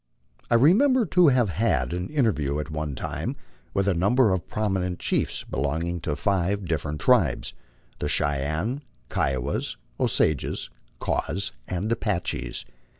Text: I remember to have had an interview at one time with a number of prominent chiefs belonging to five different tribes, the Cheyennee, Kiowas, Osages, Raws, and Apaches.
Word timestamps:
I 0.49 0.55
remember 0.55 1.05
to 1.05 1.27
have 1.27 1.49
had 1.49 1.93
an 1.93 2.09
interview 2.09 2.57
at 2.57 2.71
one 2.71 2.95
time 2.95 3.35
with 3.75 3.87
a 3.87 3.93
number 3.93 4.33
of 4.33 4.47
prominent 4.47 4.97
chiefs 4.97 5.43
belonging 5.43 5.99
to 6.01 6.15
five 6.15 6.65
different 6.65 6.99
tribes, 7.01 7.53
the 7.99 8.07
Cheyennee, 8.09 8.81
Kiowas, 9.09 9.77
Osages, 9.99 10.71
Raws, 11.07 11.51
and 11.67 11.91
Apaches. 11.91 12.65